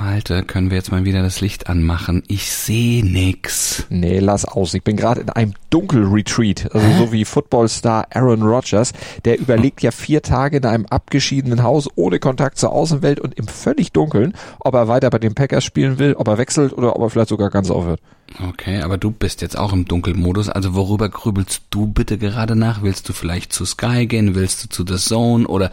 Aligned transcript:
Malte, 0.00 0.44
können 0.44 0.70
wir 0.70 0.78
jetzt 0.78 0.90
mal 0.90 1.04
wieder 1.04 1.22
das 1.22 1.42
Licht 1.42 1.68
anmachen? 1.68 2.22
Ich 2.26 2.50
sehe 2.50 3.04
nix. 3.04 3.84
Nee, 3.90 4.18
lass 4.18 4.46
aus. 4.46 4.72
Ich 4.72 4.82
bin 4.82 4.96
gerade 4.96 5.20
in 5.20 5.28
einem 5.28 5.52
Dunkelretreat. 5.68 6.74
Also 6.74 6.86
Hä? 6.86 6.98
so 6.98 7.12
wie 7.12 7.26
Footballstar 7.26 8.06
Aaron 8.10 8.42
Rodgers. 8.42 8.94
Der 9.26 9.38
überlegt 9.38 9.82
ja 9.82 9.90
vier 9.90 10.22
Tage 10.22 10.56
in 10.56 10.64
einem 10.64 10.86
abgeschiedenen 10.86 11.62
Haus 11.62 11.86
ohne 11.96 12.18
Kontakt 12.18 12.56
zur 12.56 12.72
Außenwelt 12.72 13.20
und 13.20 13.34
im 13.34 13.46
völlig 13.46 13.92
Dunkeln, 13.92 14.32
ob 14.60 14.72
er 14.72 14.88
weiter 14.88 15.10
bei 15.10 15.18
den 15.18 15.34
Packers 15.34 15.64
spielen 15.64 15.98
will, 15.98 16.14
ob 16.14 16.28
er 16.28 16.38
wechselt 16.38 16.72
oder 16.72 16.96
ob 16.96 17.02
er 17.02 17.10
vielleicht 17.10 17.28
sogar 17.28 17.50
ganz 17.50 17.70
aufhört. 17.70 18.00
Okay, 18.48 18.80
aber 18.80 18.96
du 18.96 19.10
bist 19.10 19.42
jetzt 19.42 19.58
auch 19.58 19.74
im 19.74 19.84
Dunkelmodus. 19.84 20.48
Also 20.48 20.74
worüber 20.74 21.10
grübelst 21.10 21.64
du 21.68 21.86
bitte 21.86 22.16
gerade 22.16 22.56
nach? 22.56 22.82
Willst 22.82 23.06
du 23.10 23.12
vielleicht 23.12 23.52
zu 23.52 23.66
Sky 23.66 24.06
gehen? 24.06 24.34
Willst 24.34 24.64
du 24.64 24.68
zu 24.70 24.82
The 24.86 24.96
Zone? 24.96 25.46
Oder 25.46 25.70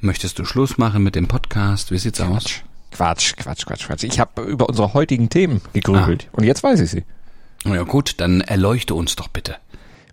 möchtest 0.00 0.38
du 0.38 0.46
Schluss 0.46 0.78
machen 0.78 1.02
mit 1.02 1.14
dem 1.14 1.28
Podcast? 1.28 1.90
Wie 1.90 1.98
sieht's 1.98 2.22
aus? 2.22 2.62
Quatsch, 2.90 3.36
Quatsch, 3.36 3.66
Quatsch, 3.66 3.86
Quatsch. 3.86 4.04
Ich 4.04 4.20
habe 4.20 4.42
über 4.42 4.68
unsere 4.68 4.94
heutigen 4.94 5.28
Themen 5.28 5.60
gegrübelt 5.72 6.28
ah. 6.30 6.36
und 6.36 6.44
jetzt 6.44 6.62
weiß 6.62 6.80
ich 6.80 6.90
sie. 6.90 7.04
Na 7.64 7.74
ja 7.74 7.82
gut, 7.82 8.14
dann 8.18 8.40
erleuchte 8.40 8.94
uns 8.94 9.16
doch 9.16 9.28
bitte. 9.28 9.56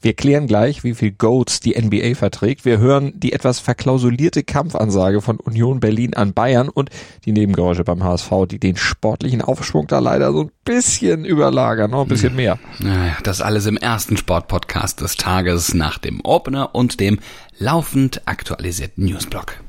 Wir 0.04 0.14
klären 0.14 0.48
gleich, 0.48 0.84
wie 0.84 0.96
viel 0.96 1.12
Goats 1.12 1.62
die 1.62 1.82
NBA 1.82 2.16
verträgt. 2.16 2.66
Wir 2.66 2.78
hören 2.78 3.14
die 3.16 3.32
etwas 3.32 3.62
verklausulierte 3.62 4.44
Kampfansage 4.44 5.22
von 5.22 5.40
Union 5.40 5.80
Berlin 5.80 6.14
an 6.14 6.34
Bayern 6.34 6.68
und 6.68 6.90
die 7.24 7.32
Nebengeräusche 7.32 7.86
beim 7.86 8.04
HSV, 8.04 8.30
die 8.52 8.60
den 8.60 8.76
sportlichen 8.76 9.42
Aufschwung 9.42 9.88
da 9.88 10.00
leider 10.00 10.34
so 10.34 10.42
ein 10.42 10.52
bisschen 10.66 11.24
überlagern, 11.24 11.92
noch 11.92 12.02
ein 12.02 12.10
bisschen 12.10 12.36
mehr. 12.36 12.60
Naja, 12.80 13.16
das 13.24 13.40
alles 13.40 13.66
im 13.66 13.78
ersten 13.78 14.18
Sportpodcast 14.18 15.00
des 15.00 15.16
Tages 15.16 15.74
nach 15.74 16.00
dem 16.00 16.20
Opener 16.26 16.76
und 16.76 17.00
dem 17.00 17.20
laufend 17.58 18.24
aktualisierten 18.26 19.06
Newsblog. 19.06 19.64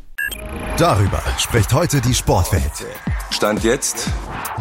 Darüber 0.76 1.22
spricht 1.38 1.72
heute 1.72 2.00
die 2.00 2.14
Sportwelt. 2.14 2.72
Stand 3.30 3.62
jetzt 3.62 4.10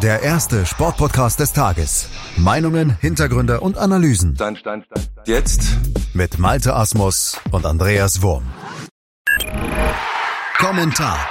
der 0.02 0.22
erste 0.22 0.66
Sportpodcast 0.66 1.40
des 1.40 1.54
Tages. 1.54 2.10
Meinungen, 2.38 2.98
Hintergründe 3.00 3.62
und 3.62 3.78
Analysen. 3.78 4.36
Stand, 4.36 4.58
stand, 4.60 4.86
stand, 4.86 5.10
stand. 5.12 5.28
Jetzt 5.28 5.78
mit 6.14 6.40
Malte 6.40 6.76
Asmus 6.76 7.40
und 7.52 7.66
Andreas 7.66 8.22
Wurm. 8.22 8.44
Kommentar. 10.58 11.30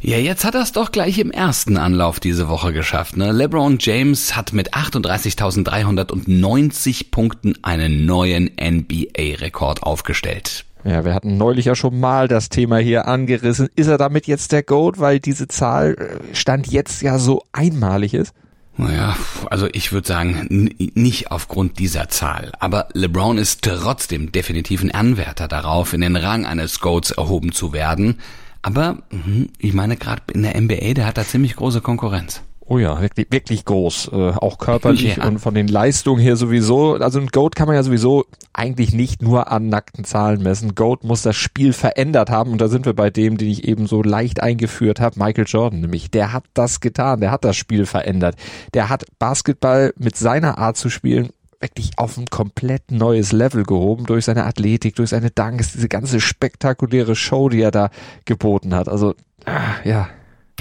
Ja, 0.00 0.18
jetzt 0.18 0.44
hat 0.44 0.54
er 0.54 0.62
es 0.62 0.72
doch 0.72 0.92
gleich 0.92 1.18
im 1.18 1.30
ersten 1.30 1.78
Anlauf 1.78 2.20
diese 2.20 2.48
Woche 2.48 2.74
geschafft. 2.74 3.16
Ne? 3.16 3.32
LeBron 3.32 3.78
James 3.80 4.36
hat 4.36 4.52
mit 4.52 4.74
38.390 4.74 7.10
Punkten 7.10 7.54
einen 7.62 8.04
neuen 8.04 8.50
NBA-Rekord 8.60 9.82
aufgestellt. 9.82 10.66
Ja, 10.84 11.04
wir 11.04 11.14
hatten 11.14 11.38
neulich 11.38 11.64
ja 11.64 11.74
schon 11.74 11.98
mal 11.98 12.28
das 12.28 12.50
Thema 12.50 12.76
hier 12.76 13.08
angerissen. 13.08 13.68
Ist 13.74 13.86
er 13.86 13.96
damit 13.96 14.26
jetzt 14.26 14.52
der 14.52 14.62
Goat, 14.62 14.98
weil 14.98 15.18
diese 15.18 15.48
Zahl 15.48 15.94
äh, 15.94 16.34
Stand 16.34 16.66
jetzt 16.66 17.00
ja 17.00 17.18
so 17.18 17.42
einmalig 17.52 18.12
ist? 18.12 18.34
Naja, 18.76 19.16
also 19.50 19.68
ich 19.72 19.92
würde 19.92 20.08
sagen, 20.08 20.68
nicht 20.76 21.30
aufgrund 21.30 21.78
dieser 21.78 22.08
Zahl. 22.08 22.52
Aber 22.58 22.88
LeBron 22.92 23.38
ist 23.38 23.62
trotzdem 23.62 24.32
definitiv 24.32 24.82
ein 24.82 24.90
Anwärter 24.90 25.46
darauf, 25.46 25.92
in 25.92 26.00
den 26.00 26.16
Rang 26.16 26.44
eines 26.44 26.80
Goats 26.80 27.12
erhoben 27.12 27.52
zu 27.52 27.72
werden. 27.72 28.18
Aber 28.62 28.98
hm, 29.10 29.50
ich 29.58 29.74
meine, 29.74 29.96
gerade 29.96 30.22
in 30.32 30.42
der 30.42 30.60
NBA, 30.60 30.94
der 30.94 31.06
hat 31.06 31.18
da 31.18 31.24
ziemlich 31.24 31.54
große 31.54 31.82
Konkurrenz. 31.82 32.42
Oh 32.66 32.78
ja, 32.78 33.00
wirklich, 33.00 33.26
wirklich 33.30 33.64
groß. 33.66 34.10
Äh, 34.12 34.30
auch 34.30 34.58
körperlich 34.58 35.16
ja. 35.16 35.26
und 35.26 35.38
von 35.38 35.54
den 35.54 35.68
Leistungen 35.68 36.20
her 36.20 36.36
sowieso. 36.36 36.94
Also 36.94 37.20
ein 37.20 37.26
Goat 37.26 37.56
kann 37.56 37.66
man 37.66 37.76
ja 37.76 37.82
sowieso 37.82 38.24
eigentlich 38.54 38.94
nicht 38.94 39.20
nur 39.20 39.52
an 39.52 39.68
nackten 39.68 40.04
Zahlen 40.04 40.42
messen. 40.42 40.74
Goat 40.74 41.04
muss 41.04 41.22
das 41.22 41.36
Spiel 41.36 41.74
verändert 41.74 42.30
haben 42.30 42.52
und 42.52 42.60
da 42.60 42.68
sind 42.68 42.86
wir 42.86 42.94
bei 42.94 43.10
dem, 43.10 43.36
den 43.36 43.50
ich 43.50 43.64
eben 43.68 43.86
so 43.86 44.02
leicht 44.02 44.40
eingeführt 44.40 44.98
habe, 44.98 45.18
Michael 45.18 45.44
Jordan 45.46 45.80
nämlich. 45.80 46.10
Der 46.10 46.32
hat 46.32 46.44
das 46.54 46.80
getan, 46.80 47.20
der 47.20 47.30
hat 47.30 47.44
das 47.44 47.56
Spiel 47.56 47.84
verändert. 47.84 48.36
Der 48.72 48.88
hat 48.88 49.04
Basketball 49.18 49.92
mit 49.98 50.16
seiner 50.16 50.56
Art 50.56 50.76
zu 50.76 50.88
spielen 50.88 51.30
wirklich 51.60 51.92
auf 51.96 52.18
ein 52.18 52.26
komplett 52.26 52.90
neues 52.90 53.32
Level 53.32 53.62
gehoben 53.62 54.04
durch 54.04 54.26
seine 54.26 54.44
Athletik, 54.44 54.96
durch 54.96 55.10
seine 55.10 55.30
Danks, 55.30 55.72
diese 55.72 55.88
ganze 55.88 56.20
spektakuläre 56.20 57.16
Show, 57.16 57.48
die 57.48 57.62
er 57.62 57.70
da 57.70 57.88
geboten 58.26 58.74
hat. 58.74 58.86
Also, 58.86 59.14
ah, 59.46 59.76
ja, 59.82 60.08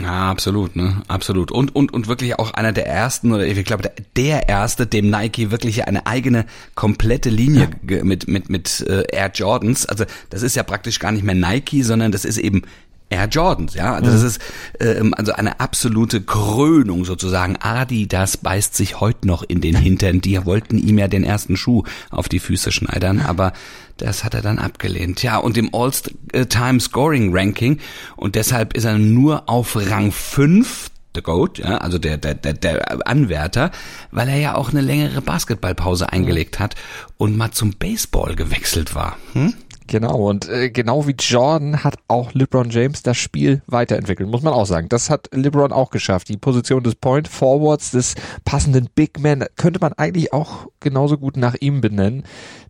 ja, 0.01 0.31
absolut, 0.31 0.75
ne? 0.75 1.03
Absolut. 1.07 1.51
Und, 1.51 1.75
und, 1.75 1.93
und 1.93 2.07
wirklich 2.07 2.39
auch 2.39 2.51
einer 2.51 2.71
der 2.71 2.87
ersten, 2.87 3.31
oder 3.31 3.45
ich 3.45 3.63
glaube, 3.63 3.91
der, 4.15 4.49
erste, 4.49 4.87
dem 4.87 5.09
Nike 5.11 5.51
wirklich 5.51 5.87
eine 5.87 6.07
eigene 6.07 6.45
komplette 6.73 7.29
Linie 7.29 7.69
ja. 7.87 8.03
mit, 8.03 8.27
mit, 8.27 8.49
mit 8.49 8.81
äh, 8.87 9.03
Air 9.11 9.31
Jordans. 9.33 9.85
Also 9.85 10.05
das 10.31 10.41
ist 10.41 10.55
ja 10.55 10.63
praktisch 10.63 10.99
gar 10.99 11.11
nicht 11.11 11.23
mehr 11.23 11.35
Nike, 11.35 11.83
sondern 11.83 12.11
das 12.11 12.25
ist 12.25 12.37
eben 12.37 12.63
Air 13.13 13.27
Jordans, 13.27 13.75
ja. 13.75 13.93
Also 13.93 14.11
das 14.11 14.21
mhm. 14.21 14.27
ist 14.27 14.41
ähm, 14.79 15.13
also 15.13 15.33
eine 15.33 15.59
absolute 15.59 16.21
Krönung 16.21 17.05
sozusagen. 17.05 17.57
Adidas 17.57 18.37
beißt 18.37 18.75
sich 18.75 18.99
heute 18.99 19.27
noch 19.27 19.43
in 19.43 19.61
den 19.61 19.75
Hintern. 19.75 20.21
Die 20.21 20.43
wollten 20.45 20.77
ihm 20.77 20.97
ja 20.97 21.07
den 21.07 21.23
ersten 21.23 21.55
Schuh 21.55 21.83
auf 22.09 22.27
die 22.27 22.39
Füße 22.39 22.71
schneidern, 22.71 23.21
aber 23.21 23.53
das 23.97 24.23
hat 24.23 24.33
er 24.33 24.41
dann 24.41 24.57
abgelehnt. 24.59 25.21
Ja, 25.21 25.37
und 25.37 25.57
im 25.57 25.69
All-Time 25.73 26.79
Scoring 26.79 27.35
Ranking 27.35 27.79
und 28.15 28.35
deshalb 28.35 28.73
ist 28.73 28.85
er 28.85 28.97
nur 28.97 29.47
auf 29.47 29.75
Rang 29.75 30.11
5 30.11 30.89
The 31.15 31.21
Goat, 31.21 31.59
ja, 31.59 31.77
also 31.77 31.99
der, 31.99 32.17
der, 32.17 32.33
der, 32.33 32.53
der 32.53 33.07
Anwärter, 33.07 33.69
weil 34.09 34.29
er 34.29 34.37
ja 34.37 34.55
auch 34.55 34.71
eine 34.71 34.81
längere 34.81 35.21
Basketballpause 35.21 36.11
eingelegt 36.11 36.59
hat 36.59 36.75
und 37.17 37.37
mal 37.37 37.51
zum 37.51 37.73
Baseball 37.73 38.35
gewechselt 38.35 38.95
war. 38.95 39.17
Hm? 39.33 39.53
Genau, 39.87 40.29
und 40.29 40.47
äh, 40.49 40.69
genau 40.69 41.07
wie 41.07 41.15
Jordan 41.17 41.83
hat 41.83 41.95
auch 42.07 42.33
LeBron 42.33 42.69
James 42.69 43.03
das 43.03 43.17
Spiel 43.17 43.61
weiterentwickelt, 43.67 44.29
muss 44.29 44.41
man 44.41 44.53
auch 44.53 44.65
sagen. 44.65 44.87
Das 44.89 45.09
hat 45.09 45.29
LeBron 45.33 45.71
auch 45.71 45.89
geschafft. 45.91 46.29
Die 46.29 46.37
Position 46.37 46.83
des 46.83 46.95
Point 46.95 47.27
Forwards, 47.27 47.91
des 47.91 48.15
passenden 48.45 48.89
Big 48.95 49.19
Man, 49.19 49.45
könnte 49.57 49.79
man 49.81 49.93
eigentlich 49.93 50.31
auch 50.31 50.67
genauso 50.79 51.17
gut 51.17 51.37
nach 51.37 51.55
ihm 51.59 51.81
benennen. 51.81 52.23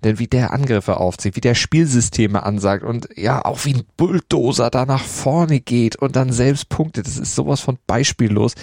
Denn 0.03 0.19
wie 0.19 0.27
der 0.27 0.53
Angriffe 0.53 0.97
aufzieht, 0.97 1.35
wie 1.35 1.41
der 1.41 1.55
Spielsysteme 1.55 2.43
ansagt 2.43 2.83
und 2.83 3.09
ja, 3.15 3.43
auch 3.45 3.63
wie 3.65 3.75
ein 3.75 3.83
Bulldozer 3.95 4.69
da 4.69 4.85
nach 4.85 5.03
vorne 5.03 5.59
geht 5.59 5.95
und 5.95 6.15
dann 6.15 6.31
selbst 6.31 6.69
punktet, 6.69 7.05
das 7.07 7.17
ist 7.17 7.35
sowas 7.35 7.61
von 7.61 7.77
beispiellos. 7.87 8.55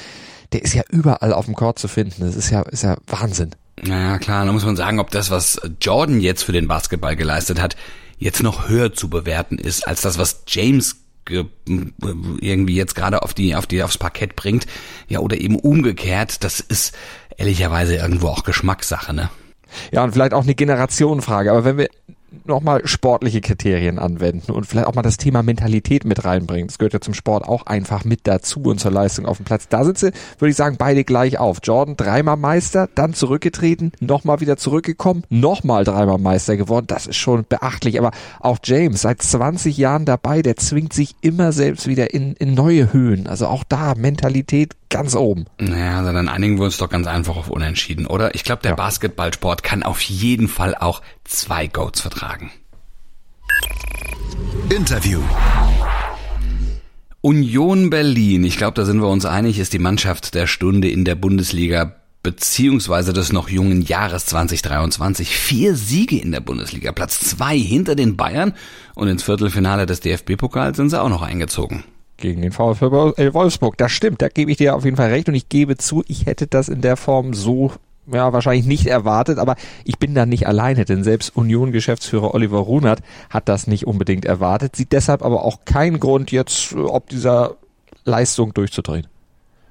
Der 0.53 0.62
ist 0.62 0.75
ja 0.75 0.83
überall 0.91 1.33
auf 1.33 1.44
dem 1.44 1.55
Court 1.55 1.78
zu 1.78 1.87
finden. 1.87 2.22
Das 2.22 2.34
ist 2.34 2.50
ja, 2.50 2.62
ist 2.62 2.83
ja 2.83 2.97
Wahnsinn. 3.06 3.50
Naja, 3.83 4.19
klar, 4.19 4.44
da 4.44 4.53
muss 4.53 4.65
man 4.65 4.77
sagen, 4.77 4.99
ob 4.99 5.10
das, 5.10 5.31
was 5.31 5.60
Jordan 5.81 6.21
jetzt 6.21 6.43
für 6.43 6.53
den 6.53 6.69
Basketball 6.69 7.16
geleistet 7.16 7.60
hat, 7.60 7.77
jetzt 8.20 8.42
noch 8.42 8.69
höher 8.69 8.92
zu 8.92 9.10
bewerten 9.10 9.58
ist 9.58 9.88
als 9.88 10.03
das, 10.03 10.19
was 10.19 10.44
James 10.47 10.97
irgendwie 11.28 12.75
jetzt 12.75 12.94
gerade 12.94 13.22
auf 13.22 13.34
die 13.34 13.54
auf 13.54 13.66
die 13.66 13.82
aufs 13.82 13.98
Parkett 13.98 14.36
bringt, 14.36 14.66
ja 15.08 15.20
oder 15.20 15.41
eben 15.41 15.56
umgekehrt, 15.56 16.44
das 16.44 16.60
ist 16.60 16.94
ehrlicherweise 17.36 17.97
irgendwo 17.97 18.28
auch 18.28 18.42
Geschmackssache, 18.42 19.12
ne? 19.14 19.30
Ja, 19.92 20.03
und 20.03 20.12
vielleicht 20.12 20.34
auch 20.34 20.42
eine 20.42 20.56
Generationenfrage, 20.56 21.53
aber 21.53 21.64
wenn 21.64 21.78
wir 21.78 21.88
nochmal 22.44 22.86
sportliche 22.86 23.41
Kriterien 23.41 23.98
anwenden 23.98 24.52
und 24.52 24.66
vielleicht 24.66 24.86
auch 24.86 24.94
mal 24.94 25.02
das 25.02 25.16
Thema 25.16 25.42
Mentalität 25.42 26.04
mit 26.04 26.24
reinbringen. 26.24 26.68
Das 26.68 26.78
gehört 26.78 26.92
ja 26.92 27.00
zum 27.00 27.14
Sport 27.14 27.44
auch 27.44 27.66
einfach 27.66 28.04
mit 28.04 28.20
dazu 28.24 28.62
und 28.62 28.80
zur 28.80 28.91
Leistung 28.91 29.26
auf 29.26 29.38
dem 29.38 29.44
Platz. 29.44 29.68
Da 29.68 29.84
sie, 29.84 30.12
würde 30.38 30.50
ich 30.50 30.56
sagen, 30.56 30.76
beide 30.78 31.04
gleich 31.04 31.38
auf. 31.38 31.58
Jordan 31.62 31.96
dreimal 31.96 32.36
Meister, 32.36 32.88
dann 32.94 33.14
zurückgetreten, 33.14 33.92
nochmal 34.00 34.41
wieder 34.41 34.56
zurückgekommen, 34.56 35.24
nochmal 35.28 35.84
dreimal 35.84 36.18
Meister 36.18 36.56
geworden. 36.56 36.86
Das 36.86 37.06
ist 37.06 37.16
schon 37.16 37.44
beachtlich. 37.48 37.98
Aber 37.98 38.10
auch 38.41 38.58
James, 38.62 39.02
seit 39.02 39.22
20 39.22 39.76
Jahren 39.76 40.04
dabei, 40.04 40.42
der 40.42 40.56
zwingt 40.56 40.92
sich 40.92 41.16
immer 41.20 41.52
selbst 41.52 41.86
wieder 41.86 42.14
in, 42.14 42.34
in 42.34 42.54
neue 42.54 42.92
Höhen. 42.92 43.26
Also 43.26 43.47
auch 43.47 43.64
da 43.64 43.94
Mentalität 43.94 44.74
ganz 44.91 45.15
oben. 45.15 45.47
Naja, 45.59 45.99
also 45.99 46.12
dann 46.12 46.28
einigen 46.28 46.59
wir 46.59 46.65
uns 46.65 46.77
doch 46.77 46.91
ganz 46.91 47.06
einfach 47.06 47.37
auf 47.37 47.49
Unentschieden, 47.49 48.06
oder? 48.06 48.34
Ich 48.34 48.45
glaube, 48.45 48.62
der 48.62 48.73
ja. 48.73 48.77
Basketballsport 48.77 49.62
kann 49.62 49.83
auf 49.83 50.03
jeden 50.03 50.49
Fall 50.49 50.75
auch 50.75 51.01
zwei 51.25 51.67
Goats 51.67 52.01
vertragen. 52.01 52.51
Interview. 54.69 55.21
Union 57.23 57.91
Berlin, 57.91 58.45
ich 58.45 58.56
glaube, 58.56 58.75
da 58.75 58.84
sind 58.84 59.01
wir 59.01 59.09
uns 59.09 59.27
einig, 59.27 59.59
ist 59.59 59.73
die 59.73 59.78
Mannschaft 59.78 60.34
der 60.34 60.47
Stunde 60.47 60.89
in 60.89 61.04
der 61.04 61.15
Bundesliga 61.15 61.97
beziehungsweise 62.22 63.13
des 63.13 63.33
noch 63.33 63.48
jungen 63.48 63.83
Jahres 63.83 64.27
2023. 64.27 65.36
Vier 65.36 65.75
Siege 65.75 66.19
in 66.19 66.33
der 66.33 66.41
Bundesliga, 66.41 66.93
Platz 66.93 67.21
zwei 67.21 67.59
hinter 67.59 67.95
den 67.95 68.16
Bayern 68.16 68.54
und 68.95 69.09
ins 69.09 69.22
Viertelfinale 69.22 69.86
des 69.86 70.01
DFB-Pokals 70.01 70.77
sind 70.77 70.91
sie 70.91 71.01
auch 71.01 71.09
noch 71.09 71.22
eingezogen 71.22 71.84
gegen 72.21 72.43
den 72.43 72.53
VfL 72.53 73.15
äh, 73.17 73.34
Wolfsburg. 73.34 73.77
Das 73.77 73.93
stimmt, 73.93 74.22
da 74.22 74.28
gebe 74.28 74.51
ich 74.51 74.59
dir 74.59 74.77
auf 74.77 74.84
jeden 74.84 74.97
Fall 74.97 75.11
recht 75.11 75.28
und 75.28 75.34
ich 75.34 75.49
gebe 75.49 75.77
zu, 75.77 76.05
ich 76.07 76.27
hätte 76.27 76.47
das 76.47 76.69
in 76.69 76.81
der 76.81 76.97
Form 76.97 77.34
so 77.34 77.72
ja, 78.13 78.33
wahrscheinlich 78.33 78.67
nicht 78.67 78.87
erwartet, 78.87 79.39
aber 79.39 79.57
ich 79.84 79.99
bin 79.99 80.15
da 80.15 80.27
nicht 80.27 80.47
alleine, 80.47 80.84
denn 80.84 81.05
selbst 81.05 81.37
Union-Geschäftsführer 81.37 82.34
Oliver 82.34 82.59
Runert 82.59 83.01
hat 83.28 83.49
das 83.49 83.67
nicht 83.67 83.87
unbedingt 83.87 84.25
erwartet, 84.25 84.77
sieht 84.77 84.93
deshalb 84.93 85.22
aber 85.22 85.45
auch 85.45 85.65
keinen 85.65 86.01
Grund 86.01 86.33
jetzt, 86.33 86.75
ob 86.75 87.09
dieser 87.09 87.57
Leistung 88.05 88.55
durchzudrehen. 88.55 89.07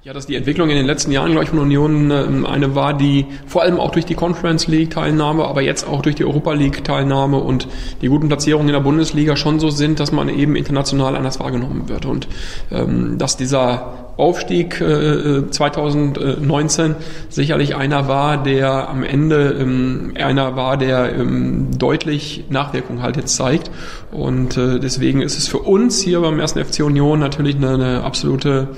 Ja, 0.01 0.13
dass 0.13 0.27
die 0.27 0.35
Entwicklung 0.35 0.69
in 0.69 0.77
den 0.77 0.85
letzten 0.85 1.11
Jahren, 1.11 1.31
glaube 1.31 1.43
ich, 1.43 1.49
von 1.49 1.59
Union 1.59 2.09
ähm, 2.09 2.45
eine 2.45 2.73
war, 2.73 2.93
die 2.93 3.25
vor 3.45 3.63
allem 3.63 3.81
auch 3.81 3.91
durch 3.91 4.05
die 4.05 4.15
Conference 4.15 4.67
League 4.67 4.91
Teilnahme, 4.91 5.43
aber 5.43 5.61
jetzt 5.61 5.85
auch 5.85 6.01
durch 6.01 6.15
die 6.15 6.23
Europa 6.23 6.53
League 6.53 6.85
Teilnahme 6.85 7.35
und 7.37 7.67
die 8.01 8.07
guten 8.07 8.29
Platzierungen 8.29 8.69
in 8.69 8.73
der 8.73 8.79
Bundesliga 8.79 9.35
schon 9.35 9.59
so 9.59 9.69
sind, 9.69 9.99
dass 9.99 10.13
man 10.13 10.29
eben 10.29 10.55
international 10.55 11.17
anders 11.17 11.41
wahrgenommen 11.41 11.89
wird 11.89 12.05
und 12.05 12.29
ähm, 12.71 13.17
dass 13.17 13.35
dieser 13.35 14.13
Aufstieg 14.15 14.79
äh, 14.79 15.49
2019 15.49 16.95
sicherlich 17.29 17.75
einer 17.75 18.07
war, 18.07 18.41
der 18.41 18.89
am 18.89 19.03
Ende 19.03 19.57
ähm, 19.59 20.13
einer 20.15 20.55
war, 20.55 20.77
der 20.77 21.13
ähm, 21.13 21.77
deutlich 21.77 22.45
Nachwirkung 22.49 23.01
halt 23.01 23.17
jetzt 23.17 23.35
zeigt. 23.35 23.71
Und 24.11 24.57
äh, 24.57 24.79
deswegen 24.79 25.21
ist 25.21 25.37
es 25.37 25.47
für 25.47 25.59
uns 25.59 26.01
hier 26.01 26.19
beim 26.21 26.39
ersten 26.39 26.63
FC 26.63 26.83
Union 26.83 27.19
natürlich 27.19 27.55
eine, 27.55 27.73
eine 27.73 28.03
absolute, 28.03 28.69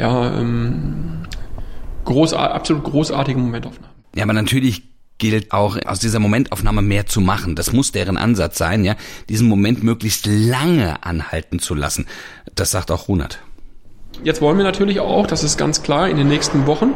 ja, 0.00 0.38
ähm, 0.38 1.26
groß, 2.06 2.32
absolut 2.32 2.84
großartige 2.84 3.38
Momentaufnahme. 3.38 3.92
Ja, 4.16 4.24
aber 4.24 4.32
natürlich 4.32 4.82
gilt 5.18 5.52
auch 5.52 5.76
aus 5.84 5.98
dieser 6.00 6.18
Momentaufnahme 6.18 6.80
mehr 6.80 7.04
zu 7.04 7.20
machen. 7.20 7.54
Das 7.54 7.72
muss 7.74 7.92
deren 7.92 8.16
Ansatz 8.16 8.56
sein, 8.56 8.84
ja, 8.84 8.96
diesen 9.28 9.46
Moment 9.46 9.82
möglichst 9.82 10.26
lange 10.26 11.04
anhalten 11.04 11.58
zu 11.58 11.74
lassen. 11.74 12.06
Das 12.54 12.70
sagt 12.70 12.90
auch 12.90 13.08
Runert. 13.08 13.40
Jetzt 14.24 14.40
wollen 14.40 14.56
wir 14.56 14.64
natürlich 14.64 15.00
auch, 15.00 15.26
das 15.26 15.44
ist 15.44 15.58
ganz 15.58 15.82
klar, 15.82 16.08
in 16.08 16.16
den 16.16 16.28
nächsten 16.28 16.66
Wochen 16.66 16.92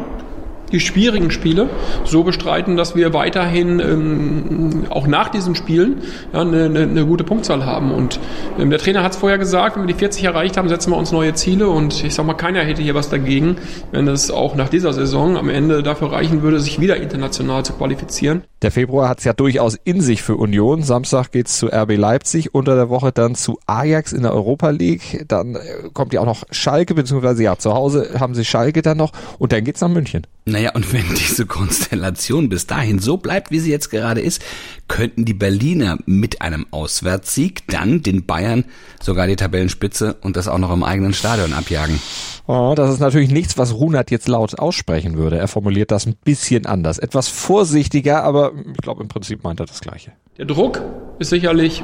die 0.72 0.81
schwierigen 0.81 1.31
Spiele 1.31 1.69
so 2.05 2.25
bestreiten, 2.25 2.76
dass 2.76 2.96
wir 2.96 3.12
weiterhin 3.12 3.81
ähm, 3.81 4.87
auch 4.90 5.06
nach 5.06 5.28
diesen 5.28 5.55
Spielen 5.55 6.02
ja, 6.32 6.40
eine, 6.40 6.64
eine, 6.64 6.82
eine 6.82 7.06
gute 7.06 7.25
Punktzahl 7.25 7.64
haben. 7.64 7.93
Und 7.93 8.19
ähm, 8.58 8.70
der 8.70 8.78
Trainer 8.78 9.02
hat 9.02 9.12
es 9.12 9.19
vorher 9.19 9.38
gesagt, 9.38 9.76
wenn 9.76 9.84
wir 9.84 9.93
die 9.93 9.99
40 9.99 10.25
erreicht 10.25 10.56
haben, 10.56 10.69
setzen 10.69 10.90
wir 10.90 10.96
uns 10.96 11.12
neue 11.12 11.34
Ziele. 11.34 11.69
Und 11.69 12.05
ich 12.05 12.14
sag 12.14 12.26
mal, 12.26 12.34
keiner 12.34 12.61
hätte 12.61 12.82
hier 12.82 12.94
was 12.94 13.08
dagegen, 13.08 13.56
wenn 13.93 14.08
es 14.08 14.31
auch 14.31 14.55
nach 14.55 14.69
dieser 14.69 14.93
Saison 14.93 15.37
am 15.37 15.49
Ende 15.49 15.82
dafür 15.82 16.12
reichen 16.12 16.43
würde, 16.43 16.61
sich 16.61 16.81
wieder 16.81 16.96
international 16.96 17.64
zu 17.64 17.75
qualifizieren. 17.75 18.43
Der 18.62 18.70
Februar 18.70 19.08
hat 19.08 19.19
es 19.19 19.25
ja 19.25 19.34
durchaus 19.34 19.78
in 19.84 20.00
sich 20.00 20.22
für 20.22 20.37
Union. 20.37 20.82
Samstag 20.82 21.32
geht's 21.32 21.58
zu 21.58 21.66
RB 21.66 21.96
Leipzig, 21.96 22.55
unter 22.55 22.75
der 22.76 22.88
Woche 22.88 23.12
dann 23.12 23.34
zu 23.34 23.58
Ajax 23.66 24.12
in 24.12 24.22
der 24.22 24.32
Europa 24.32 24.70
League. 24.70 25.25
Dann 25.28 25.56
äh, 25.56 25.58
kommt 25.93 26.14
ja 26.14 26.20
auch 26.20 26.26
noch 26.26 26.44
Schalke, 26.50 26.94
beziehungsweise 26.94 27.43
ja, 27.43 27.58
zu 27.58 27.75
Hause 27.75 28.14
haben 28.19 28.34
sie 28.34 28.44
Schalke 28.44 28.82
dann 28.82 28.96
noch 28.96 29.12
und 29.38 29.52
dann 29.52 29.64
geht's 29.64 29.81
nach 29.82 29.88
München. 29.88 30.26
Naja, 30.54 30.70
und 30.72 30.92
wenn 30.92 31.02
diese 31.18 31.46
Konstellation 31.46 32.48
bis 32.48 32.68
dahin 32.68 33.00
so 33.00 33.16
bleibt, 33.16 33.50
wie 33.50 33.58
sie 33.58 33.72
jetzt 33.72 33.90
gerade 33.90 34.20
ist, 34.20 34.40
könnten 34.86 35.24
die 35.24 35.34
Berliner 35.34 35.98
mit 36.06 36.42
einem 36.42 36.64
Auswärtssieg 36.70 37.66
dann 37.66 38.02
den 38.02 38.24
Bayern 38.24 38.64
sogar 39.02 39.26
die 39.26 39.34
Tabellenspitze 39.34 40.14
und 40.20 40.36
das 40.36 40.46
auch 40.46 40.58
noch 40.58 40.72
im 40.72 40.84
eigenen 40.84 41.12
Stadion 41.12 41.54
abjagen. 41.54 41.98
Oh, 42.46 42.74
das 42.76 42.92
ist 42.92 43.00
natürlich 43.00 43.32
nichts, 43.32 43.58
was 43.58 43.74
Runert 43.74 44.12
jetzt 44.12 44.28
laut 44.28 44.56
aussprechen 44.56 45.16
würde. 45.16 45.38
Er 45.38 45.48
formuliert 45.48 45.90
das 45.90 46.06
ein 46.06 46.14
bisschen 46.24 46.66
anders. 46.66 46.98
Etwas 47.00 47.26
vorsichtiger, 47.26 48.22
aber 48.22 48.52
ich 48.54 48.76
glaube 48.76 49.02
im 49.02 49.08
Prinzip 49.08 49.42
meint 49.42 49.58
er 49.58 49.66
das 49.66 49.80
Gleiche. 49.80 50.12
Der 50.38 50.44
Druck 50.44 50.80
ist 51.18 51.30
sicherlich 51.30 51.82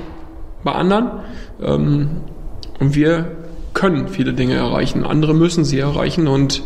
bei 0.63 0.71
anderen. 0.71 1.11
Ähm, 1.61 2.21
und 2.79 2.95
wir 2.95 3.37
können 3.75 4.07
viele 4.07 4.33
Dinge 4.33 4.55
erreichen. 4.55 5.03
Andere 5.03 5.35
müssen 5.35 5.65
sie 5.65 5.81
erreichen 5.81 6.29
und 6.29 6.63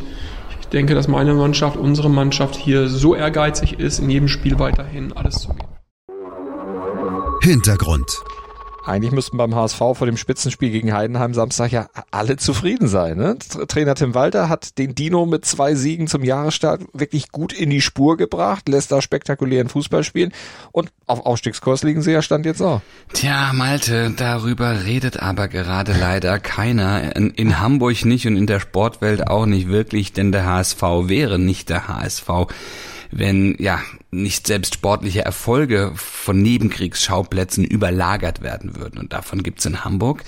ich 0.64 0.70
denke, 0.70 0.94
dass 0.94 1.08
meine 1.08 1.34
Mannschaft, 1.34 1.76
unsere 1.76 2.08
Mannschaft 2.08 2.56
hier 2.56 2.88
so 2.88 3.14
ehrgeizig 3.14 3.78
ist, 3.78 3.98
in 3.98 4.08
jedem 4.08 4.28
Spiel 4.28 4.58
weiterhin 4.58 5.12
alles 5.12 5.40
zu 5.40 5.48
geben. 5.48 5.68
Hintergrund. 7.42 8.24
Eigentlich 8.86 9.12
müssten 9.12 9.38
beim 9.38 9.54
HSV 9.54 9.78
vor 9.78 10.06
dem 10.06 10.16
Spitzenspiel 10.16 10.70
gegen 10.70 10.92
Heidenheim 10.92 11.32
Samstag 11.32 11.72
ja 11.72 11.88
alle 12.10 12.36
zufrieden 12.36 12.86
sein. 12.86 13.16
Ne? 13.16 13.38
Trainer 13.66 13.94
Tim 13.94 14.14
Walter 14.14 14.48
hat 14.48 14.76
den 14.78 14.94
Dino 14.94 15.24
mit 15.24 15.44
zwei 15.46 15.74
Siegen 15.74 16.06
zum 16.06 16.22
Jahresstart 16.22 16.82
wirklich 16.92 17.32
gut 17.32 17.52
in 17.52 17.70
die 17.70 17.80
Spur 17.80 18.16
gebracht, 18.16 18.68
lässt 18.68 18.92
da 18.92 19.00
spektakulären 19.00 19.68
Fußball 19.68 20.04
spielen 20.04 20.32
und 20.70 20.92
auf 21.06 21.24
Aufstiegskurs 21.24 21.82
liegen 21.82 22.02
sie 22.02 22.12
ja 22.12 22.20
Stand 22.20 22.44
jetzt 22.44 22.60
auch. 22.60 22.82
Tja, 23.12 23.52
Malte, 23.54 24.12
darüber 24.16 24.84
redet 24.84 25.20
aber 25.20 25.48
gerade 25.48 25.92
leider 25.98 26.38
keiner. 26.38 27.16
In, 27.16 27.30
in 27.30 27.60
Hamburg 27.60 28.04
nicht 28.04 28.26
und 28.26 28.36
in 28.36 28.46
der 28.46 28.60
Sportwelt 28.60 29.28
auch 29.28 29.46
nicht 29.46 29.68
wirklich, 29.68 30.12
denn 30.12 30.32
der 30.32 30.44
HSV 30.44 30.82
wäre 30.82 31.38
nicht 31.38 31.70
der 31.70 31.88
HSV 31.88 32.28
wenn 33.16 33.54
ja 33.58 33.80
nicht 34.10 34.46
selbst 34.46 34.74
sportliche 34.74 35.24
Erfolge 35.24 35.92
von 35.94 36.42
Nebenkriegsschauplätzen 36.42 37.64
überlagert 37.64 38.42
werden 38.42 38.76
würden. 38.76 38.98
Und 38.98 39.12
davon 39.12 39.44
gibt's 39.44 39.64
in 39.66 39.84
Hamburg 39.84 40.24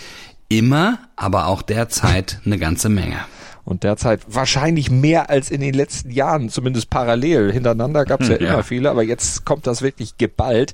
immer, 0.49 1.01
aber 1.17 1.47
auch 1.47 1.63
derzeit 1.63 2.41
eine 2.45 2.59
ganze 2.59 2.89
Menge. 2.89 3.19
Und 3.67 3.83
derzeit 3.83 4.21
wahrscheinlich 4.29 4.93
mehr 4.93 5.29
als 5.29 5.51
in 5.51 5.61
den 5.61 5.75
letzten 5.75 6.13
Jahren, 6.13 6.51
zumindest 6.51 6.89
parallel. 6.89 7.53
Hintereinander 7.53 8.05
gab 8.05 8.21
es 8.21 8.29
ja, 8.29 8.37
ja 8.39 8.53
immer 8.53 8.63
viele, 8.63 8.89
aber 8.89 9.03
jetzt 9.03 9.45
kommt 9.45 9.67
das 9.67 9.83
wirklich 9.83 10.17
geballt. 10.19 10.73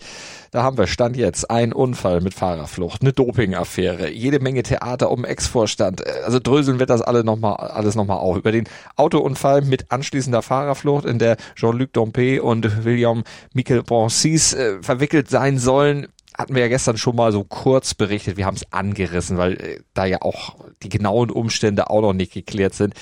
Da 0.50 0.62
haben 0.62 0.76
wir 0.76 0.86
Stand 0.86 1.16
jetzt 1.16 1.50
ein 1.50 1.72
Unfall 1.72 2.20
mit 2.20 2.34
Fahrerflucht, 2.34 3.00
eine 3.00 3.14
Dopingaffäre, 3.14 4.10
jede 4.10 4.40
Menge 4.40 4.62
Theater 4.62 5.10
um 5.10 5.24
Ex-Vorstand. 5.24 6.06
Also 6.26 6.38
dröseln 6.38 6.78
wird 6.78 6.90
das 6.90 7.00
alle 7.00 7.24
noch 7.24 7.38
mal, 7.38 7.54
alles 7.54 7.94
nochmal 7.94 8.18
auf. 8.18 8.36
Über 8.36 8.52
den 8.52 8.68
Autounfall 8.96 9.62
mit 9.62 9.90
anschließender 9.90 10.42
Fahrerflucht, 10.42 11.06
in 11.06 11.18
der 11.18 11.38
Jean-Luc 11.56 11.94
Dompe 11.94 12.42
und 12.42 12.84
William 12.84 13.24
Michel 13.54 13.82
Bonsis 13.82 14.52
äh, 14.52 14.82
verwickelt 14.82 15.30
sein 15.30 15.56
sollen 15.56 16.08
hatten 16.36 16.54
wir 16.54 16.62
ja 16.62 16.68
gestern 16.68 16.96
schon 16.96 17.16
mal 17.16 17.32
so 17.32 17.44
kurz 17.44 17.94
berichtet. 17.94 18.36
Wir 18.36 18.46
haben 18.46 18.56
es 18.56 18.72
angerissen, 18.72 19.38
weil 19.38 19.52
äh, 19.54 19.80
da 19.94 20.04
ja 20.04 20.22
auch 20.22 20.56
die 20.82 20.88
genauen 20.88 21.30
Umstände 21.30 21.90
auch 21.90 22.00
noch 22.00 22.12
nicht 22.12 22.32
geklärt 22.32 22.74
sind. 22.74 22.94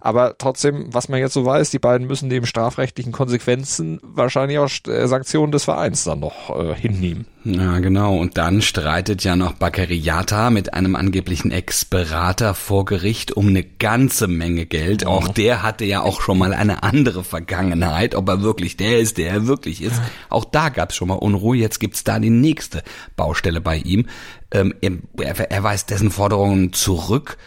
Aber 0.00 0.36
trotzdem, 0.38 0.92
was 0.92 1.08
man 1.08 1.20
jetzt 1.20 1.34
so 1.34 1.44
weiß, 1.44 1.70
die 1.70 1.78
beiden 1.78 2.06
müssen 2.06 2.28
neben 2.28 2.46
strafrechtlichen 2.46 3.12
Konsequenzen 3.12 4.00
wahrscheinlich 4.02 4.58
auch 4.58 4.70
äh, 4.86 5.06
Sanktionen 5.06 5.52
des 5.52 5.64
Vereins 5.64 6.04
dann 6.04 6.20
noch 6.20 6.50
äh, 6.56 6.74
hinnehmen. 6.74 7.26
Ja, 7.44 7.78
genau. 7.78 8.16
Und 8.16 8.36
dann 8.36 8.62
streitet 8.62 9.24
ja 9.24 9.36
noch 9.36 9.54
Bakariata 9.54 10.50
mit 10.50 10.74
einem 10.74 10.96
angeblichen 10.96 11.50
Ex-Berater 11.50 12.54
vor 12.54 12.84
Gericht 12.84 13.32
um 13.32 13.48
eine 13.48 13.62
ganze 13.62 14.28
Menge 14.28 14.66
Geld. 14.66 15.06
Oh. 15.06 15.10
Auch 15.10 15.28
der 15.28 15.62
hatte 15.62 15.84
ja 15.84 16.02
auch 16.02 16.20
schon 16.20 16.38
mal 16.38 16.52
eine 16.52 16.82
andere 16.82 17.24
Vergangenheit. 17.24 18.14
Ob 18.14 18.28
er 18.28 18.42
wirklich 18.42 18.76
der 18.76 18.98
ist, 18.98 19.18
der 19.18 19.30
er 19.30 19.46
wirklich 19.46 19.82
ist. 19.82 20.00
Auch 20.28 20.44
da 20.44 20.68
gab's 20.68 20.96
schon 20.96 21.08
mal 21.08 21.14
Unruhe. 21.14 21.56
Jetzt 21.56 21.78
gibt's 21.78 22.04
da 22.04 22.18
die 22.18 22.30
nächste 22.30 22.82
Baustelle 23.16 23.60
bei 23.60 23.76
ihm. 23.78 24.06
Ähm, 24.50 24.74
er, 24.82 25.50
er 25.50 25.62
weist 25.62 25.90
dessen 25.90 26.10
Forderungen 26.10 26.72
zurück. 26.72 27.38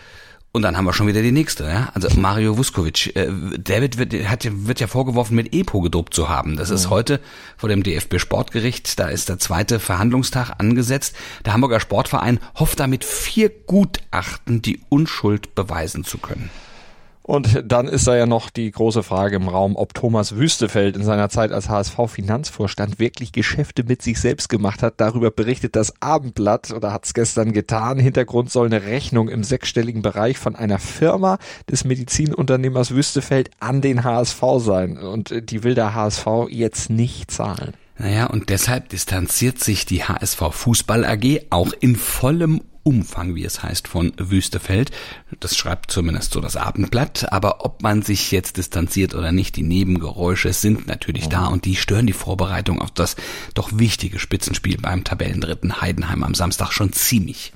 Und 0.53 0.63
dann 0.63 0.75
haben 0.75 0.83
wir 0.83 0.93
schon 0.93 1.07
wieder 1.07 1.21
die 1.21 1.31
nächste, 1.31 1.63
ja. 1.63 1.89
Also 1.93 2.09
Mario 2.19 2.57
Vuskovic, 2.57 3.15
äh, 3.15 3.29
David 3.57 3.97
wird, 3.97 4.13
hat, 4.27 4.45
wird 4.49 4.81
ja 4.81 4.87
vorgeworfen, 4.87 5.35
mit 5.35 5.53
EPO 5.53 5.79
gedopt 5.79 6.13
zu 6.13 6.27
haben. 6.27 6.57
Das 6.57 6.69
ist 6.69 6.89
heute 6.89 7.21
vor 7.55 7.69
dem 7.69 7.83
DFB 7.83 8.19
Sportgericht. 8.19 8.99
Da 8.99 9.07
ist 9.07 9.29
der 9.29 9.39
zweite 9.39 9.79
Verhandlungstag 9.79 10.51
angesetzt. 10.57 11.15
Der 11.45 11.53
Hamburger 11.53 11.79
Sportverein 11.79 12.39
hofft 12.55 12.81
damit 12.81 13.05
vier 13.05 13.49
Gutachten 13.49 14.61
die 14.61 14.81
Unschuld 14.89 15.55
beweisen 15.55 16.03
zu 16.03 16.17
können. 16.17 16.49
Und 17.23 17.63
dann 17.65 17.87
ist 17.87 18.07
da 18.07 18.15
ja 18.15 18.25
noch 18.25 18.49
die 18.49 18.71
große 18.71 19.03
Frage 19.03 19.35
im 19.35 19.47
Raum, 19.47 19.75
ob 19.75 19.93
Thomas 19.93 20.35
Wüstefeld 20.35 20.95
in 20.95 21.03
seiner 21.03 21.29
Zeit 21.29 21.51
als 21.51 21.69
HSV-Finanzvorstand 21.69 22.99
wirklich 22.99 23.31
Geschäfte 23.31 23.83
mit 23.83 24.01
sich 24.01 24.19
selbst 24.19 24.49
gemacht 24.49 24.81
hat. 24.81 24.95
Darüber 24.97 25.29
berichtet 25.29 25.75
das 25.75 25.93
Abendblatt 26.01 26.71
oder 26.71 26.91
hat 26.91 27.05
es 27.05 27.13
gestern 27.13 27.51
getan. 27.51 27.99
Hintergrund 27.99 28.51
soll 28.51 28.65
eine 28.67 28.83
Rechnung 28.83 29.29
im 29.29 29.43
sechsstelligen 29.43 30.01
Bereich 30.01 30.39
von 30.39 30.55
einer 30.55 30.79
Firma 30.79 31.37
des 31.69 31.85
Medizinunternehmers 31.85 32.91
Wüstefeld 32.91 33.51
an 33.59 33.81
den 33.81 34.03
HSV 34.03 34.41
sein. 34.57 34.97
Und 34.97 35.51
die 35.51 35.63
will 35.63 35.75
der 35.75 35.93
HSV 35.93 36.25
jetzt 36.49 36.89
nicht 36.89 37.29
zahlen. 37.29 37.73
Naja, 37.99 38.25
und 38.25 38.49
deshalb 38.49 38.89
distanziert 38.89 39.59
sich 39.59 39.85
die 39.85 40.03
HSV 40.03 40.41
Fußball 40.51 41.05
AG 41.05 41.41
auch 41.51 41.71
in 41.79 41.95
vollem 41.95 42.61
Umfang, 42.83 43.35
wie 43.35 43.45
es 43.45 43.63
heißt, 43.63 43.87
von 43.87 44.13
Wüstefeld. 44.17 44.91
Das 45.39 45.55
schreibt 45.55 45.91
zumindest 45.91 46.33
so 46.33 46.41
das 46.41 46.55
Abendblatt. 46.55 47.31
Aber 47.31 47.65
ob 47.65 47.81
man 47.81 48.01
sich 48.01 48.31
jetzt 48.31 48.57
distanziert 48.57 49.13
oder 49.13 49.31
nicht, 49.31 49.55
die 49.55 49.63
Nebengeräusche 49.63 50.53
sind 50.53 50.87
natürlich 50.87 51.29
da 51.29 51.47
und 51.47 51.65
die 51.65 51.75
stören 51.75 52.07
die 52.07 52.13
Vorbereitung 52.13 52.81
auf 52.81 52.91
das 52.91 53.15
doch 53.53 53.69
wichtige 53.73 54.19
Spitzenspiel 54.19 54.77
beim 54.77 55.03
Tabellendritten 55.03 55.81
Heidenheim 55.81 56.23
am 56.23 56.33
Samstag 56.33 56.71
schon 56.71 56.93
ziemlich. 56.93 57.53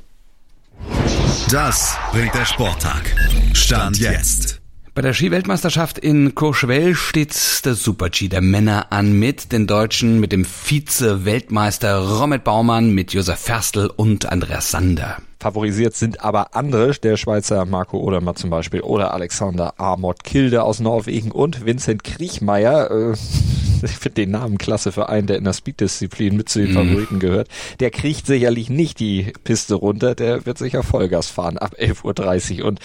Das 1.50 1.98
bringt 2.12 2.34
der 2.34 2.46
Sporttag. 2.46 3.16
Stand 3.54 3.98
jetzt. 3.98 4.65
Bei 4.96 5.02
der 5.02 5.14
Skiweltmeisterschaft 5.14 5.98
in 5.98 6.36
Courchevel 6.36 6.96
steht 6.96 7.36
der 7.66 7.76
Super-G 7.76 8.30
der 8.30 8.40
Männer 8.40 8.94
an 8.94 9.12
mit 9.12 9.52
den 9.52 9.68
Deutschen, 9.68 10.22
mit 10.22 10.32
dem 10.32 10.46
Vize-Weltmeister 10.46 11.98
Romet 11.98 12.46
Baumann, 12.46 12.92
mit 12.92 13.12
Josef 13.12 13.38
Ferstl 13.38 13.92
und 13.94 14.26
Andreas 14.26 14.72
Sander. 14.72 15.18
Favorisiert 15.40 15.96
sind 15.96 16.22
aber 16.22 16.56
andere, 16.56 16.92
der 16.92 17.18
Schweizer 17.18 17.66
Marco 17.66 17.98
Odermatt 18.00 18.38
zum 18.38 18.50
Beispiel 18.50 18.82
oder 18.82 19.14
Alexander 19.14 19.80
Amort 19.80 20.24
Kilde 20.24 20.64
aus 20.64 20.80
Norwegen 20.80 21.32
und 21.32 21.66
Vincent 21.66 22.04
Kriechmeier. 22.04 22.90
Äh, 22.90 23.12
ich 23.84 23.92
finde 23.92 24.16
den 24.16 24.32
Namen 24.32 24.58
klasse 24.58 24.92
für 24.92 25.10
einen, 25.10 25.28
der 25.28 25.38
in 25.38 25.44
der 25.44 25.54
Speed-Disziplin 25.54 26.36
mit 26.36 26.50
zu 26.50 26.60
den 26.60 26.72
mhm. 26.72 26.76
Favoriten 26.76 27.20
gehört. 27.20 27.50
Der 27.80 27.92
kriecht 27.92 28.26
sicherlich 28.26 28.70
nicht 28.70 29.00
die 29.00 29.34
Piste 29.44 29.76
runter, 29.76 30.16
der 30.16 30.46
wird 30.46 30.58
sicher 30.58 30.84
Vollgas 30.84 31.30
fahren 31.30 31.58
ab 31.58 31.76
11.30 31.80 32.62
Uhr 32.62 32.68
und 32.68 32.80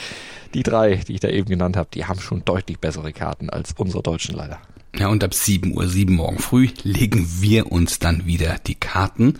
die 0.52 0.62
drei, 0.62 0.96
die 0.96 1.14
ich 1.14 1.20
da 1.20 1.28
eben 1.28 1.48
genannt 1.48 1.76
habe, 1.76 1.88
die 1.94 2.06
haben 2.06 2.20
schon 2.20 2.44
deutlich 2.44 2.78
bessere 2.78 3.12
Karten 3.12 3.50
als 3.50 3.72
unsere 3.76 4.02
Deutschen 4.02 4.34
leider. 4.34 4.58
Ja, 4.96 5.08
und 5.08 5.22
ab 5.22 5.32
7 5.32 5.72
Uhr 5.76 5.86
7 5.86 6.14
morgen 6.14 6.38
früh 6.38 6.68
legen 6.82 7.26
wir 7.38 7.70
uns 7.70 8.00
dann 8.00 8.26
wieder 8.26 8.56
die 8.66 8.74
Karten 8.74 9.38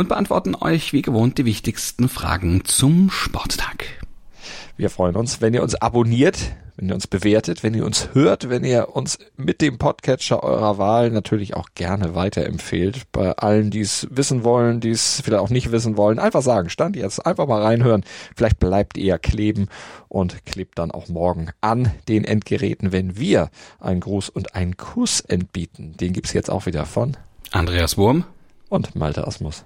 und 0.00 0.08
beantworten 0.08 0.54
euch 0.54 0.94
wie 0.94 1.02
gewohnt 1.02 1.36
die 1.36 1.44
wichtigsten 1.44 2.08
Fragen 2.08 2.64
zum 2.64 3.10
Sporttag. 3.10 3.84
Wir 4.78 4.88
freuen 4.88 5.14
uns, 5.14 5.42
wenn 5.42 5.52
ihr 5.52 5.62
uns 5.62 5.74
abonniert, 5.74 6.38
wenn 6.76 6.88
ihr 6.88 6.94
uns 6.94 7.06
bewertet, 7.06 7.62
wenn 7.62 7.74
ihr 7.74 7.84
uns 7.84 8.08
hört, 8.14 8.48
wenn 8.48 8.64
ihr 8.64 8.96
uns 8.96 9.18
mit 9.36 9.60
dem 9.60 9.76
Podcatcher 9.76 10.42
eurer 10.42 10.78
Wahl 10.78 11.10
natürlich 11.10 11.54
auch 11.54 11.68
gerne 11.74 12.14
weiterempfehlt. 12.14 13.12
Bei 13.12 13.32
allen, 13.32 13.70
die 13.70 13.80
es 13.80 14.08
wissen 14.10 14.42
wollen, 14.42 14.80
die 14.80 14.88
es 14.88 15.20
vielleicht 15.22 15.42
auch 15.42 15.50
nicht 15.50 15.70
wissen 15.70 15.98
wollen, 15.98 16.18
einfach 16.18 16.40
sagen, 16.40 16.70
stand 16.70 16.96
jetzt, 16.96 17.26
einfach 17.26 17.46
mal 17.46 17.60
reinhören. 17.60 18.02
Vielleicht 18.34 18.58
bleibt 18.58 18.96
ihr 18.96 19.18
kleben 19.18 19.68
und 20.08 20.46
klebt 20.46 20.78
dann 20.78 20.92
auch 20.92 21.08
morgen 21.08 21.50
an 21.60 21.92
den 22.08 22.24
Endgeräten, 22.24 22.90
wenn 22.90 23.18
wir 23.18 23.50
einen 23.78 24.00
Gruß 24.00 24.30
und 24.30 24.54
einen 24.54 24.78
Kuss 24.78 25.20
entbieten. 25.20 25.94
Den 25.98 26.14
gibt's 26.14 26.32
jetzt 26.32 26.50
auch 26.50 26.64
wieder 26.64 26.86
von 26.86 27.18
Andreas 27.50 27.98
Wurm 27.98 28.24
und 28.70 28.94
Malte 28.94 29.26
Asmus. 29.26 29.64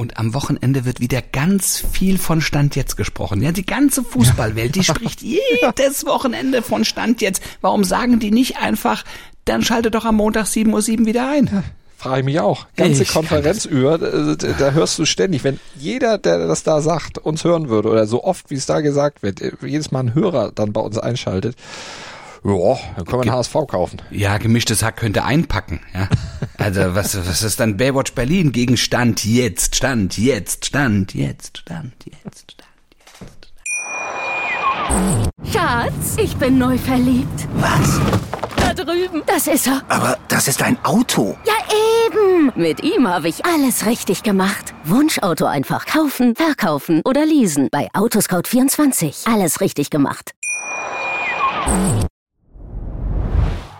Und 0.00 0.16
am 0.16 0.32
Wochenende 0.32 0.86
wird 0.86 1.00
wieder 1.00 1.20
ganz 1.20 1.84
viel 1.92 2.16
von 2.16 2.40
Stand 2.40 2.74
jetzt 2.74 2.96
gesprochen. 2.96 3.42
Ja, 3.42 3.52
die 3.52 3.66
ganze 3.66 4.02
Fußballwelt, 4.02 4.74
die 4.74 4.82
spricht 4.82 5.20
jedes 5.20 6.06
Wochenende 6.06 6.62
von 6.62 6.86
Stand 6.86 7.20
jetzt. 7.20 7.42
Warum 7.60 7.84
sagen 7.84 8.18
die 8.18 8.30
nicht 8.30 8.56
einfach, 8.56 9.04
dann 9.44 9.62
schalte 9.62 9.90
doch 9.90 10.06
am 10.06 10.16
Montag 10.16 10.46
7.07 10.46 11.00
Uhr 11.00 11.06
wieder 11.06 11.28
ein? 11.28 11.64
Frage 11.98 12.20
ich 12.20 12.24
mich 12.24 12.40
auch. 12.40 12.66
Ganze 12.76 13.02
ich 13.02 13.10
Konferenz 13.10 13.66
über, 13.66 13.98
da, 13.98 14.34
da, 14.36 14.70
hörst 14.70 14.98
du 14.98 15.04
ständig, 15.04 15.44
wenn 15.44 15.60
jeder, 15.76 16.16
der 16.16 16.48
das 16.48 16.62
da 16.62 16.80
sagt, 16.80 17.18
uns 17.18 17.44
hören 17.44 17.68
würde 17.68 17.90
oder 17.90 18.06
so 18.06 18.24
oft, 18.24 18.48
wie 18.48 18.54
es 18.54 18.64
da 18.64 18.80
gesagt 18.80 19.22
wird, 19.22 19.42
jedes 19.60 19.90
Mal 19.90 20.04
ein 20.04 20.14
Hörer 20.14 20.50
dann 20.54 20.72
bei 20.72 20.80
uns 20.80 20.96
einschaltet, 20.96 21.56
ja, 22.44 22.78
dann 22.96 23.04
können 23.04 23.24
wir 23.24 23.32
einen 23.32 23.38
HSV 23.38 23.54
kaufen. 23.68 24.02
Ja, 24.10 24.38
gemischtes 24.38 24.82
Hack 24.82 24.96
könnte 24.96 25.24
einpacken. 25.24 25.80
Ja. 25.94 26.08
Also 26.58 26.94
was, 26.94 27.16
was 27.26 27.42
ist 27.42 27.60
dann 27.60 27.76
Baywatch 27.76 28.12
Berlin 28.12 28.52
gegen 28.52 28.76
Stand 28.76 29.24
jetzt, 29.24 29.76
Stand 29.76 30.16
jetzt, 30.18 30.66
Stand 30.66 31.14
jetzt, 31.14 31.58
Stand 31.58 32.04
jetzt, 32.04 32.52
Stand 32.52 32.56
jetzt. 32.56 32.56
Schatz, 35.52 36.16
ich 36.16 36.36
bin 36.36 36.58
neu 36.58 36.76
verliebt. 36.76 37.48
Was? 37.54 38.00
Da 38.56 38.74
drüben. 38.74 39.22
Das 39.26 39.46
ist 39.46 39.66
er. 39.66 39.82
Aber 39.88 40.18
das 40.28 40.48
ist 40.48 40.62
ein 40.62 40.82
Auto. 40.84 41.36
Ja, 41.46 41.54
eben. 42.06 42.52
Mit 42.56 42.82
ihm 42.82 43.06
habe 43.08 43.28
ich 43.28 43.44
alles 43.44 43.86
richtig 43.86 44.22
gemacht. 44.22 44.74
Wunschauto 44.84 45.46
einfach 45.46 45.86
kaufen, 45.86 46.34
verkaufen 46.34 47.02
oder 47.04 47.24
leasen. 47.24 47.68
Bei 47.70 47.88
Autoscout24. 47.92 49.32
Alles 49.32 49.60
richtig 49.60 49.90
gemacht. 49.90 50.32